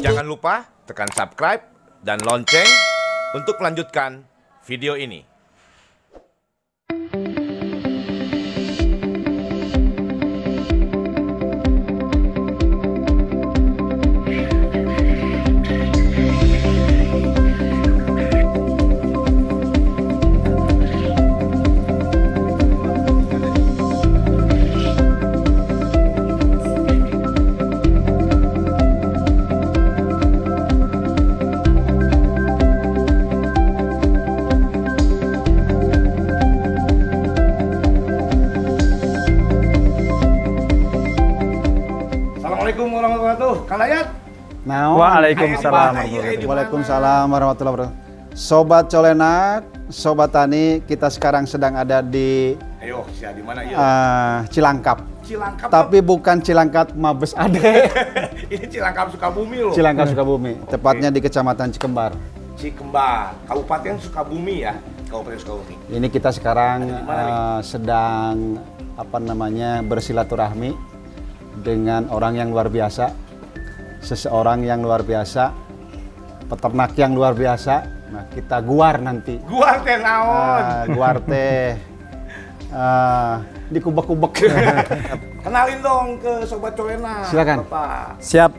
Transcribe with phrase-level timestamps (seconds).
[0.00, 1.60] Jangan lupa tekan subscribe
[2.00, 2.64] dan lonceng
[3.36, 4.24] untuk melanjutkan
[4.64, 5.35] video ini.
[43.76, 44.06] Dayat.
[44.64, 44.98] Naon?
[44.98, 45.92] Waalaikumsalam.
[46.42, 48.04] Waalaikumsalam warahmatullahi wabarakatuh.
[48.32, 53.72] Sobat Colenak, Sobat Tani, kita sekarang sedang ada di Ayo, siapa di mana ya?
[53.72, 55.00] eh, Cilangkap.
[55.24, 55.68] Cilangkap.
[55.68, 57.88] Tapi bukan Cilangkap Mabes Ade.
[58.52, 59.72] ini Cilangkap Sukabumi loh.
[59.72, 62.12] Cilangkap Sukabumi, tepatnya di Kecamatan Cikembar.
[62.56, 64.76] Cikembar, Kabupaten Sukabumi ya.
[65.08, 65.74] Kabupaten Sukabumi.
[65.88, 67.32] Ini kita sekarang Ada di mana nih?
[67.32, 68.34] eh, sedang
[68.96, 70.76] apa namanya bersilaturahmi
[71.56, 73.16] dengan orang yang luar biasa,
[74.06, 75.50] seseorang yang luar biasa,
[76.46, 77.74] peternak yang luar biasa.
[78.06, 79.42] Nah, kita guar nanti.
[79.42, 80.62] Gua teh naon.
[80.62, 81.74] Ah, guar teh
[82.70, 84.46] ah, dikubek-kubek.
[85.44, 87.26] Kenalin dong ke Sobat Colena.
[87.26, 87.66] Silakan.
[87.66, 88.22] Bapak.
[88.22, 88.52] Siap,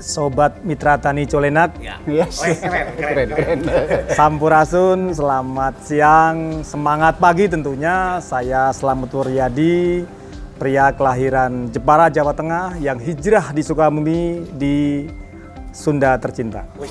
[0.00, 1.76] Sobat Mitra Tani Colenak.
[1.76, 2.00] Ya.
[2.08, 2.40] Yes.
[2.40, 4.04] Keren, keren, keren, keren.
[4.16, 8.16] Sampurasun, selamat siang, semangat pagi tentunya.
[8.24, 10.08] Saya Selamat Wuryadi,
[10.54, 15.06] pria kelahiran Jepara, Jawa Tengah yang hijrah di Sukabumi di
[15.74, 16.62] Sunda tercinta.
[16.78, 16.90] Wih,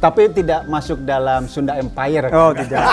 [0.00, 2.32] Tapi tidak masuk dalam Sunda Empire.
[2.32, 2.82] Oh tidak.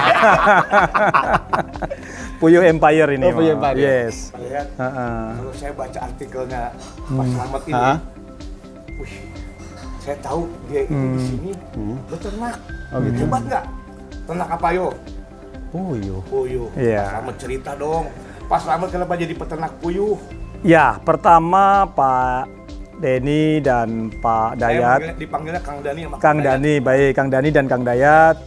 [2.40, 3.26] Puyuh Empire ini.
[3.32, 3.58] Oh, Puyuh.
[3.58, 3.78] Empire.
[3.80, 4.30] Yes.
[4.38, 5.26] lihat Heeh.
[5.42, 6.62] kalau saya baca artikelnya
[7.10, 7.80] Pak Slamet ini.
[7.80, 7.98] Ah.
[9.02, 9.14] Wih,
[10.04, 11.52] saya tahu dia itu di sini
[12.12, 12.56] beternak.
[12.94, 13.18] Oh, gitu.
[13.26, 13.66] Hebat nggak?
[14.28, 14.88] Ternak apa yo?
[15.74, 16.22] Puyuh.
[16.28, 16.68] Puyuh.
[16.76, 17.02] Iya.
[17.02, 18.06] Pak Slamet cerita dong.
[18.48, 20.16] Pak Slamet kenapa jadi peternak puyuh?
[20.64, 22.48] Ya, pertama Pak
[22.98, 25.00] Denny dan Pak Saya Dayat.
[25.04, 26.48] manggilnya- dipanggilnya Kang Dani sama Kang Dayat.
[26.58, 28.38] Dani, baik Kang Dani dan Kang Dayat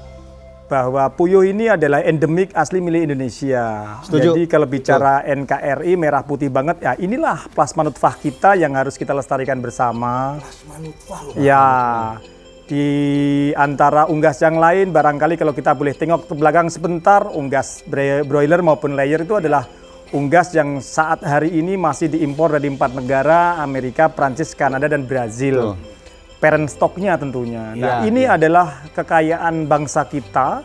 [0.71, 3.99] bahwa puyuh ini adalah endemik asli milik Indonesia.
[4.07, 4.33] Setuju.
[4.33, 9.13] Jadi kalau bicara NKRI merah putih banget ya inilah plasma nutfah kita yang harus kita
[9.13, 10.41] lestarikan bersama.
[10.41, 11.35] Plasma nutfah loh.
[11.37, 11.67] Ya
[12.71, 12.87] di
[13.59, 17.83] antara unggas yang lain barangkali kalau kita boleh tengok ke belakang sebentar unggas
[18.25, 19.67] broiler maupun layer itu adalah
[20.11, 25.79] unggas yang saat hari ini masih diimpor dari empat negara Amerika, Prancis, Kanada dan Brazil.
[26.41, 27.77] Parent stocknya tentunya.
[27.77, 30.65] Nah Ya, ini adalah kekayaan bangsa kita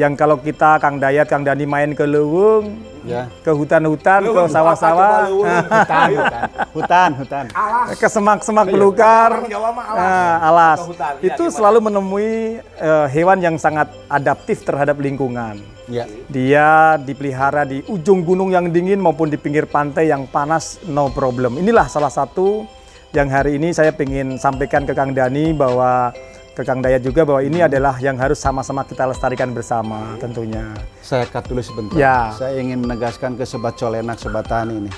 [0.00, 3.28] yang kalau kita Kang Dayat, Kang Dani main ke Lewung, Ya.
[3.40, 5.24] ke hutan-hutan, ke sawah-sawah?
[5.72, 7.44] Hutan, hutan, hutan, hutan.
[7.52, 7.96] Alas.
[7.96, 10.00] ke semak-semak belukar, Jawa mah alas.
[10.00, 10.78] Nah, alas.
[11.24, 11.56] Ya, Itu gimana?
[11.56, 15.60] selalu menemui eh, hewan yang sangat adaptif terhadap lingkungan.
[15.88, 16.04] Ya.
[16.28, 21.56] Dia dipelihara di ujung gunung yang dingin maupun di pinggir pantai yang panas, no problem.
[21.56, 22.68] Inilah salah satu
[23.16, 26.12] yang hari ini saya ingin sampaikan ke Kang Dani bahwa
[26.54, 30.66] ke Kang Dayat juga bahwa ini adalah yang harus sama-sama kita lestarikan bersama tentunya.
[31.00, 31.96] Saya cut dulu sebentar.
[31.96, 32.34] Ya.
[32.34, 34.92] Saya ingin menegaskan ke Sobat Colenak, Sobat Tani ini.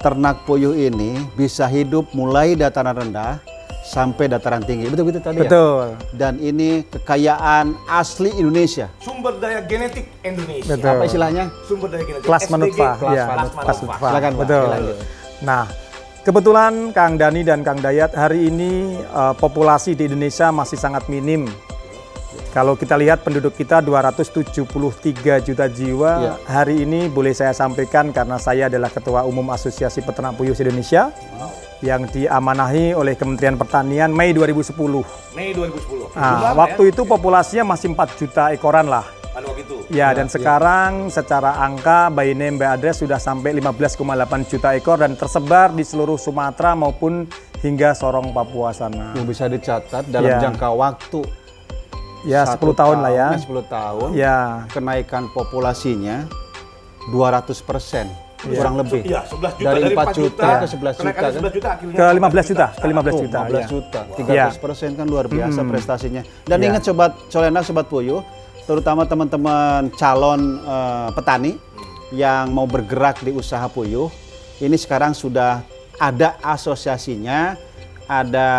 [0.00, 3.38] Ternak puyuh ini bisa hidup mulai dataran rendah
[3.84, 4.88] sampai dataran tinggi.
[4.88, 5.50] Betul betul tadi ya?
[5.50, 5.86] Betul.
[6.16, 8.88] Dan ini kekayaan asli Indonesia.
[9.00, 10.72] Sumber daya genetik Indonesia.
[10.76, 10.96] Betul.
[10.96, 11.44] Apa istilahnya?
[11.68, 12.26] Sumber daya genetik.
[12.28, 13.24] Plasma SDG, plasma ya.
[13.44, 13.74] nutfah.
[13.98, 14.40] Silakan, Pak.
[14.46, 14.68] Betul.
[15.40, 15.64] Nah,
[16.30, 21.50] kebetulan Kang Dani dan Kang Dayat hari ini eh, populasi di Indonesia masih sangat minim.
[22.54, 26.32] Kalau kita lihat penduduk kita 273 juta jiwa, Ya.
[26.46, 31.10] hari ini boleh saya sampaikan karena saya adalah Ketua Umum Asosiasi Peternak Puyuh Indonesia
[31.82, 35.02] yang diamanahi oleh Kementerian Pertanian Mei 2010.
[35.34, 36.10] Mei 2010.
[36.14, 36.90] Nah, Jumlah waktu ya?
[36.94, 39.06] itu populasinya masih 4 juta ekoran lah.
[39.70, 39.86] Itu.
[39.88, 44.02] Ya, dan sekarang secara angka by name by address sudah sampai 15,8
[44.44, 47.30] juta ekor dan tersebar di seluruh Sumatera maupun
[47.60, 49.14] hingga Sorong Papua sana.
[49.14, 50.38] Yang bisa dicatat dalam Ya.
[50.40, 51.22] jangka waktu
[52.20, 53.28] Ya, satu 10 tahun lah ya.
[53.32, 54.08] 10 tahun.
[54.12, 56.28] Ya, Kenaikan populasinya
[57.08, 58.12] 200 persen.
[58.40, 59.04] Kurang lebih.
[59.04, 61.32] Iya, 11 juta Dari 4 4 juta ke 11 juta, Kenaikannya kan?
[61.32, 61.96] 11 juta akhirnya.
[61.96, 63.38] ke 15 juta, ke 15 Tuh, juta.
[63.40, 63.68] 15 ya.
[63.68, 64.44] juta, Iya.
[64.52, 66.22] 300 persen kan luar biasa prestasinya.
[66.44, 66.66] Dan Iya.
[66.66, 68.20] ingat sobat Colena, sobat Puyuh,
[68.70, 71.58] terutama teman-teman calon eh, petani
[72.14, 74.06] yang mau bergerak di usaha puyuh,
[74.62, 75.66] ini sekarang sudah
[75.98, 77.58] ada asosiasinya,
[78.06, 78.50] ada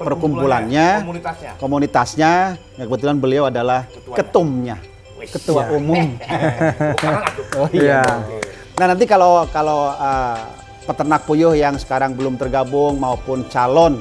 [0.00, 1.52] perkumpulannya, Komunitasnya.
[1.60, 2.32] komunitasnya.
[2.80, 4.16] Ya, kebetulan beliau adalah Ketuanya.
[4.16, 4.76] ketumnya.
[5.20, 5.28] Wis.
[5.36, 6.16] ketua umum.
[6.96, 7.44] Bukan atuh.
[7.60, 8.00] Oh iya.
[8.00, 8.40] Iya.
[8.80, 10.40] Nah nanti kalau kalau uh,
[10.88, 13.98] peternak puyuh yang sekarang belum tergabung maupun calon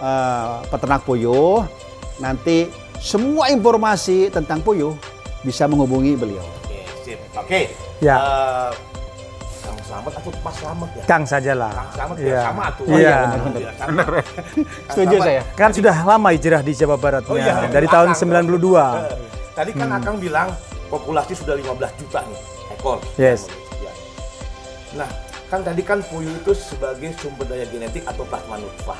[0.00, 1.66] uh, peternak puyuh,
[2.22, 2.70] nanti
[3.02, 4.94] semua informasi tentang puyuh
[5.42, 6.44] bisa menghubungi beliau.
[6.62, 7.18] Oke, sip.
[7.34, 7.60] Oke.
[7.98, 8.14] Ya.
[8.14, 8.70] Eh,
[9.60, 11.02] Kang Slamet atau Mas Slamet ya?
[11.04, 11.70] Kang sajalah.
[11.74, 12.40] Kang Slamet ya, Iya.
[12.40, 12.62] sama.
[12.62, 13.16] Iya.
[13.18, 13.74] Oh, benar, benar.
[13.74, 13.90] Kang
[14.94, 15.42] Setuju saya.
[15.52, 18.14] Kan sudah lama hijrah di Jawa Baratnya Oh iya, dari belakang.
[18.14, 18.86] tahun 92.
[19.02, 19.18] Eh,
[19.52, 20.48] Tadi kan Akang bilang
[20.88, 22.40] populasi sudah 15 juta nih
[22.72, 22.98] ekor.
[23.14, 23.50] Yes.
[23.78, 23.92] Ya.
[24.94, 25.08] Nah,
[25.46, 28.96] kan tadi kan puyuh itu sebagai sumber daya genetik atau plasma nutfah.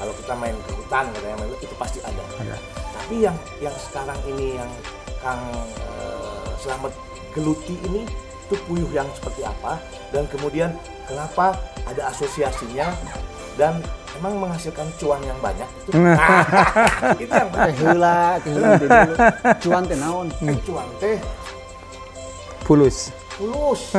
[0.00, 2.24] Kalau kita main ke hutan katanya main, itu pasti ada.
[2.40, 2.56] Ada.
[2.96, 4.70] Tapi yang yang sekarang ini yang
[5.20, 5.44] Kang
[5.76, 6.92] eh, Selamat
[7.36, 8.08] geluti ini
[8.48, 9.76] itu puyuh yang seperti apa
[10.10, 10.72] dan kemudian
[11.04, 11.54] kenapa
[11.84, 12.90] ada asosiasinya
[13.60, 13.78] dan
[14.16, 15.90] emang menghasilkan cuan yang banyak itu.
[16.00, 18.20] Nah, itu yang heula,
[18.88, 19.14] dulu.
[19.60, 20.26] Cuan teh naon?
[20.48, 21.16] Eh, cuan teh
[22.64, 23.12] Fulus.
[23.36, 23.92] tulus.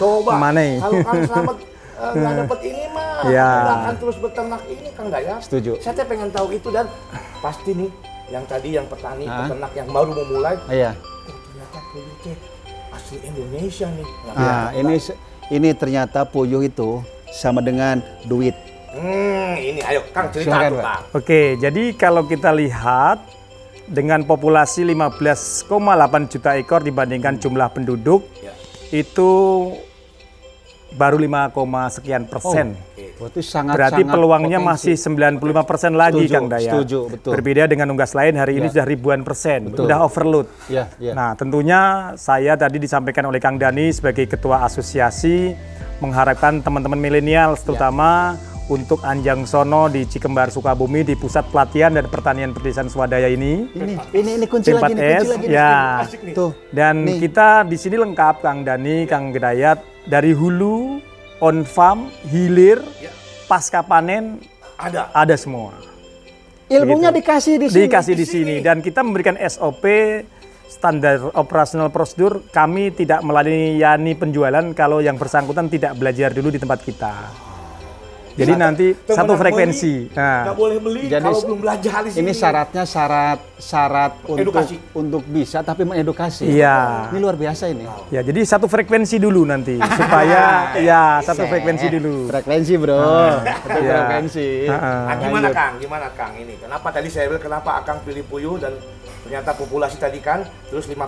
[0.00, 0.36] Coba.
[0.80, 1.56] Kalau Kang Selamat
[2.06, 3.50] eh, nggak dapat ini mah, Ya.
[3.54, 5.40] nggak akan terus beternak ini Kang Dayat.
[5.40, 5.72] Setuju.
[5.78, 6.86] Saya teh pengen tahu itu dan
[7.40, 7.90] pasti nih
[8.26, 9.44] yang tadi yang petani Hah?
[9.44, 10.92] peternak yang baru memulai, Iya.
[10.92, 12.36] oh ternyata puyuh teh
[12.90, 14.08] asli Indonesia nih.
[14.30, 14.94] Nah, ini
[15.50, 18.54] ini ternyata puyuh itu sama dengan duit.
[18.90, 20.80] Hmm, ini ayo Kang cerita Silakan, tuh.
[20.80, 21.02] Kang.
[21.12, 23.18] Oke, jadi kalau kita lihat
[23.84, 25.68] dengan populasi 15,8
[26.26, 28.54] juta ekor dibandingkan jumlah penduduk Ya.
[28.90, 29.30] itu
[30.94, 31.50] baru 5,
[31.90, 32.78] sekian persen.
[33.14, 34.90] Berarti sangat Berarti sangat peluangnya potensi.
[34.90, 36.70] masih 95 persen lagi Setuju, Kang Daya.
[36.72, 37.30] setuju, betul.
[37.32, 38.72] Berbeda dengan unggas lain hari ini Ya.
[38.72, 39.86] sudah ribuan persen, Betul.
[39.86, 40.46] sudah overload.
[40.66, 41.12] Iya, iya.
[41.12, 41.80] Nah, tentunya
[42.16, 45.54] saya tadi disampaikan oleh Kang Dani sebagai ketua asosiasi
[45.98, 52.50] mengharapkan teman-teman milenial terutama untuk Anjang Sono di Cikembar Sukabumi di pusat pelatihan dan pertanian
[52.50, 53.68] pedesaan swadaya ini.
[53.70, 55.46] ini ini ini kunci P4S, lagi nih, kunci lagi.
[55.48, 55.74] ya.
[56.32, 56.50] Tuh.
[56.70, 57.20] Dan Nih.
[57.20, 61.00] kita di sini lengkap Kang Dani, Kang Gedayat dari hulu,
[61.40, 63.10] on farm, hilir, Ya.
[63.48, 64.40] pasca panen
[64.76, 65.12] Ada.
[65.12, 65.72] ada semua.
[66.68, 67.80] Ilmunya dikasih di sini.
[67.86, 69.84] Dikasih di sini dan kita memberikan SOP
[70.66, 76.80] standar operasional prosedur kami tidak melayani penjualan kalau yang bersangkutan tidak belajar dulu di tempat
[76.82, 77.14] kita.
[78.34, 79.94] Jadi nanti Temenan satu beli, frekuensi.
[80.10, 82.20] Nggak Nah, boleh beli Jadi kalau belum belajar di sini.
[82.20, 84.74] Ini syaratnya syarat syarat untuk Edukasi.
[84.92, 86.44] untuk bisa tapi mengedukasi.
[86.48, 87.08] Iya.
[87.08, 87.86] Ini luar biasa ini.
[88.08, 90.42] ya jadi satu frekuensi dulu nanti supaya
[90.90, 92.26] ya satu frekuensi dulu.
[92.28, 92.98] Frekuensi, Bro.
[93.40, 93.94] Satu Iya.
[94.02, 94.48] frekuensi.
[94.66, 95.54] Nah, gimana Lanjut.
[95.54, 95.72] Kang?
[95.78, 96.54] Gimana Kang ini?
[96.56, 98.74] Kenapa tadi saya bilang kenapa Akang pilih puyuh dan
[99.22, 100.98] ternyata populasi tadi kan terus 5%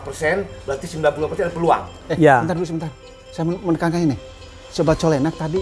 [0.63, 1.03] berarti 90%
[1.43, 1.83] ada peluang.
[2.09, 2.39] Eh, Ya.
[2.39, 2.91] bentar dulu sebentar.
[3.29, 4.17] Saya men- menekankan ini.
[4.69, 5.59] Sobat Colenak tadi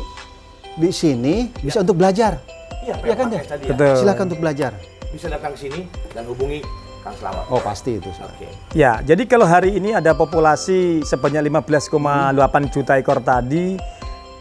[0.75, 2.39] di sini bisa untuk belajar.
[2.85, 3.43] Iya, Iya kan, Dek?
[3.47, 3.71] tadi ya.
[3.73, 3.95] Betul.
[3.97, 4.73] Silakan untuk belajar.
[5.09, 5.81] Bisa datang ke sini
[6.13, 6.61] dan hubungi
[7.01, 7.45] Kang Selamat.
[7.49, 8.09] Oh, pasti itu.
[8.11, 8.49] Oke.
[8.73, 11.93] Ya, jadi kalau hari ini ada populasi sebanyak 15,8
[12.73, 13.77] juta ekor tadi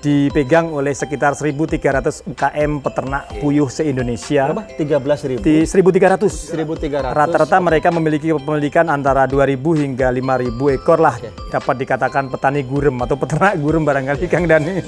[0.03, 4.51] dipegang oleh sekitar 1.300 UKM peternak puyuh se-Indonesia.
[4.51, 4.67] Berapa?
[4.75, 5.39] 13.000.
[5.39, 6.59] Di 1.300.
[6.59, 7.15] 1.300.
[7.15, 11.15] Rata-rata mereka memiliki kepemilikan antara 2.000 hingga 5.000 ekor lah.
[11.47, 14.83] Dapat dikatakan petani gurem atau peternak gurem barangkali Kang Dani.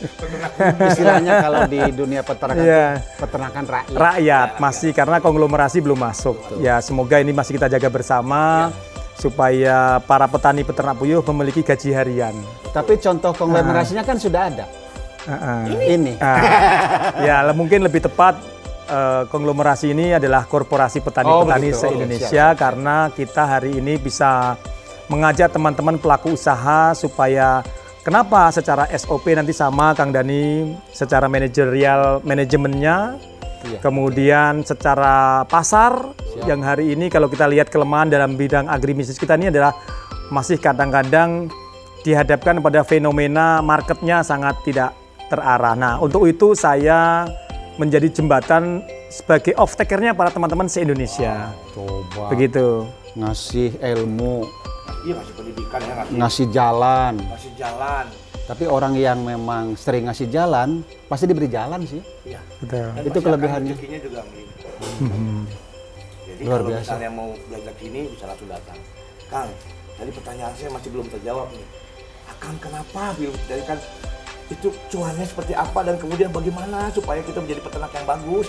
[0.83, 2.99] Istilahnya kalau di dunia peternakan Iya.
[3.15, 3.95] peternakan rakyat.
[3.95, 6.59] Rakyat masih karena konglomerasi belum masuk.
[6.59, 8.67] Ya semoga ini masih kita jaga bersama
[9.15, 12.35] supaya para petani peternak puyuh memiliki gaji harian.
[12.75, 14.67] Tapi contoh konglomerasinya kan sudah ada.
[15.25, 15.61] Heeh.
[15.97, 16.13] Ini.
[16.21, 16.39] Ah,
[17.27, 18.37] ya mungkin lebih tepat
[18.89, 21.81] eh, konglomerasi ini adalah korporasi petani-petani begitu.
[21.81, 24.55] se-Indonesia karena kita hari ini bisa
[25.09, 27.61] mengajak teman-teman pelaku usaha supaya
[28.01, 33.17] kenapa secara SOP nanti sama Kang Dani secara manajerial manajemennya
[33.65, 33.79] Iya.
[33.81, 36.13] kemudian secara pasar
[36.45, 39.73] yang hari ini kalau kita lihat kelemahan dalam bidang agribisnis kita ini adalah
[40.29, 41.49] masih kadang-kadang
[42.05, 44.93] dihadapkan pada fenomena marketnya sangat tidak
[45.27, 45.73] terarah.
[45.73, 47.25] Nah, untuk itu saya
[47.75, 51.51] menjadi jembatan sebagai off takernya para teman-teman se-Indonesia.
[51.71, 52.87] Coba Begitu.
[53.13, 54.43] ngasih ilmu,
[55.01, 57.13] Iya ngasih pendidikan ya ngasih, ngasih jalan.
[57.25, 58.05] ngasih jalan.
[58.45, 62.01] Tapi orang yang memang sering ngasih jalan pasti diberi jalan sih.
[62.23, 62.37] Iya.
[62.59, 62.85] Betul.
[62.91, 63.73] Dan Itu kelebihannya.
[63.73, 64.73] rezekinya juga melimpah.
[66.25, 66.81] Jadi Luar kalau biasa.
[66.83, 68.77] misalnya mau belajar gini bisa langsung datang.
[69.25, 69.49] Kang,
[69.95, 71.67] tadi pertanyaan saya masih belum terjawab nih.
[72.27, 73.03] Akang kenapa?
[73.15, 73.33] Bill?
[73.45, 73.77] Jadi kan
[74.49, 78.47] itu cuannya seperti apa dan kemudian bagaimana supaya kita menjadi peternak yang bagus?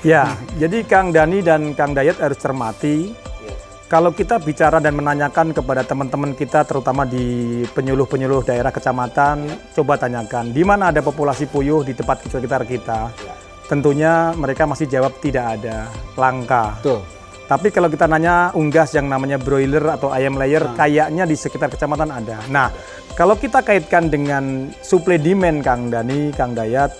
[0.00, 0.24] Ya,
[0.56, 3.56] jadi Kang Dani dan Kang Dayat harus cermati Ya.
[3.88, 10.52] Kalau kita bicara dan menanyakan kepada teman-teman kita, terutama di penyuluh-penyuluh daerah kecamatan, coba tanyakan
[10.52, 13.08] di mana ada populasi puyuh di tempat sekitar kita.
[13.10, 13.34] Ya.
[13.66, 16.76] Tentunya mereka masih jawab tidak ada, langka.
[16.82, 17.19] Betul.
[17.50, 22.06] Tapi kalau kita nanya unggas yang namanya broiler atau ayam layer, kayaknya di sekitar kecamatan
[22.06, 22.38] ada.
[22.46, 22.70] Nah,
[23.18, 26.94] kalau kita kaitkan dengan suplai demand Kang Dani, Kang Dayat,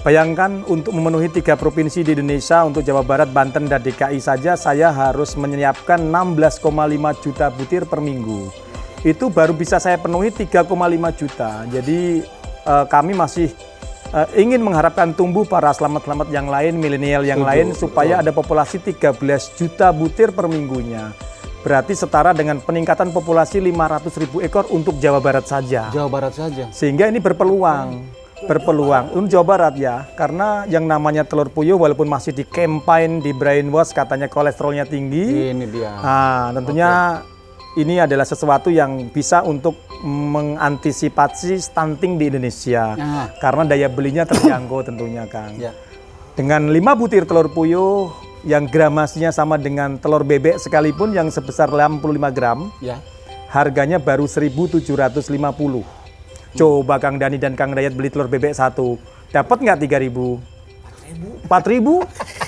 [0.00, 4.88] bayangkan untuk memenuhi tiga provinsi di Indonesia, untuk Jawa Barat, Banten, dan DKI saja, saya
[4.96, 6.64] harus menyiapkan 16,5
[7.20, 8.48] juta butir per minggu.
[9.04, 10.72] Itu baru bisa saya penuhi 3,5
[11.20, 11.68] juta.
[11.68, 12.24] Jadi
[12.64, 13.52] eh, kami masih
[14.12, 19.18] eh, ingin mengharapkan tumbuh para selamat-selamat yang lain, milenial yang lain, supaya ada populasi 13
[19.56, 21.14] juta butir per minggunya.
[21.66, 25.90] Berarti setara dengan peningkatan populasi 500 ribu ekor untuk Jawa Barat saja.
[25.90, 26.70] Jawa Barat saja.
[26.70, 28.06] Sehingga ini berpeluang,
[28.46, 33.34] berpeluang untuk Jawa Barat ya, karena yang namanya telur puyuh walaupun masih di campaign, di
[33.34, 35.50] brainwash katanya kolesterolnya tinggi.
[35.50, 35.90] Ini dia.
[35.98, 36.90] Nah, tentunya
[37.76, 42.96] ini adalah sesuatu yang bisa untuk mengantisipasi stunting di Indonesia.
[42.96, 43.26] Ah.
[43.36, 45.60] Karena daya belinya terjangkau tentunya, Kang.
[45.60, 45.76] Ya.
[46.32, 48.12] Dengan 5 butir telur puyuh
[48.44, 53.00] yang gramasinya sama dengan telur bebek sekalipun yang sebesar 55 gram, Ya.
[53.52, 55.84] harganya baru 1.750.
[56.56, 58.96] Coba Kang Dani dan Kang Dayat beli telur bebek satu,
[59.28, 60.40] dapat nggak 3.000?
[61.44, 62.04] 4.000?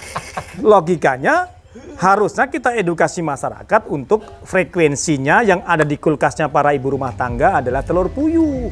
[0.73, 1.58] Logikanya
[1.99, 7.83] harusnya kita edukasi masyarakat untuk frekuensinya yang ada di kulkasnya para ibu rumah tangga adalah
[7.83, 8.71] telur puyuh.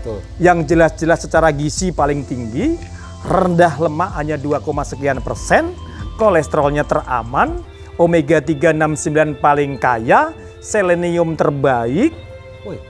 [0.00, 0.18] Betul.
[0.42, 2.78] Yang jelas-jelas secara gizi paling tinggi,
[3.26, 5.74] rendah lemak hanya 2, sekian persen,
[6.18, 7.62] kolesterolnya teraman,
[7.98, 12.14] omega 369 paling kaya, selenium terbaik,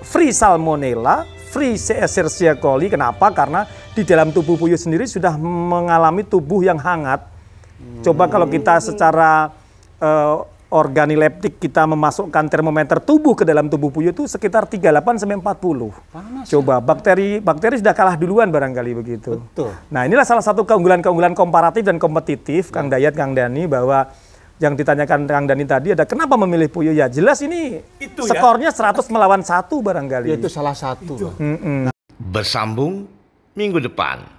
[0.01, 2.89] free salmonella, free Escherichia coli.
[2.89, 3.33] Kenapa?
[3.33, 7.36] Karena di dalam tubuh puyuh sendiri sudah mengalami tubuh yang hangat.
[8.05, 9.51] Coba kalau kita secara
[10.01, 16.51] eh, organoleptik kita memasukkan termometer tubuh ke dalam tubuh puyuh itu sekitar 38 sampai 40.
[16.51, 19.39] Coba bakteri bakteri sudah kalah duluan barangkali begitu.
[19.39, 19.71] Betul.
[19.95, 24.11] Nah, inilah salah satu keunggulan-keunggulan komparatif dan kompetitif Kang Dayat, Kang Dani bahwa
[24.59, 28.41] yang ditanyakan Kang Dani tadi ada kenapa memilih puyuh ya jelas ini Itu ya.
[28.41, 30.35] skornya 100 melawan satu barangkali.
[30.35, 31.15] Ya, itu salah satu.
[32.19, 33.07] Bersambung
[33.55, 34.36] minggu depan.